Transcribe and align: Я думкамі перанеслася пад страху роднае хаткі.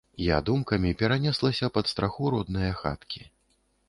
Я 0.27 0.37
думкамі 0.49 0.93
перанеслася 1.01 1.69
пад 1.75 1.91
страху 1.91 2.31
роднае 2.37 2.71
хаткі. 2.81 3.21